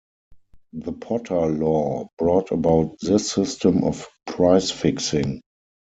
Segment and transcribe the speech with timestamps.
[0.73, 5.41] The Potter Law brought about this system of price fixing.